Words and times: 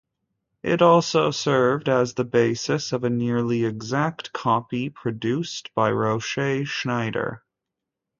It 0.63 0.81
also 0.81 1.29
served 1.29 1.87
as 1.87 2.15
the 2.15 2.23
basis 2.23 2.91
of 2.91 3.03
a 3.03 3.09
nearly 3.11 3.65
exact 3.65 4.33
copy 4.33 4.89
produced 4.89 5.71
by 5.75 5.91
Rochet-Schneider. 5.91 7.43